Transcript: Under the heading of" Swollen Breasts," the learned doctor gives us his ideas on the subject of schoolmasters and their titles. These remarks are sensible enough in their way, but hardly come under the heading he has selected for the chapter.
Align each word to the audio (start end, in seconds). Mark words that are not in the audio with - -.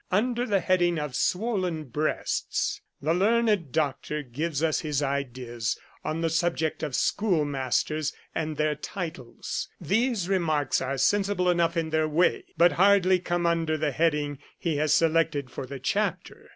Under 0.11 0.47
the 0.47 0.61
heading 0.61 0.97
of" 0.97 1.13
Swollen 1.31 1.83
Breasts," 1.83 2.81
the 3.03 3.13
learned 3.13 3.71
doctor 3.71 4.23
gives 4.23 4.63
us 4.63 4.79
his 4.79 5.03
ideas 5.03 5.77
on 6.03 6.21
the 6.21 6.29
subject 6.31 6.81
of 6.81 6.95
schoolmasters 6.95 8.11
and 8.33 8.57
their 8.57 8.73
titles. 8.73 9.69
These 9.79 10.27
remarks 10.27 10.81
are 10.81 10.97
sensible 10.97 11.51
enough 11.51 11.77
in 11.77 11.91
their 11.91 12.07
way, 12.07 12.45
but 12.57 12.71
hardly 12.81 13.19
come 13.19 13.45
under 13.45 13.77
the 13.77 13.91
heading 13.91 14.39
he 14.57 14.77
has 14.77 14.91
selected 14.91 15.51
for 15.51 15.67
the 15.67 15.77
chapter. 15.79 16.49